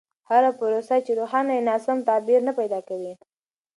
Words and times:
هره 0.29 0.51
پروسه 0.59 0.95
چې 1.05 1.11
روښانه 1.19 1.51
وي، 1.55 1.61
ناسم 1.69 1.97
تعبیر 2.07 2.39
نه 2.47 2.53
پیدا 2.59 2.79
کوي. 2.87 3.13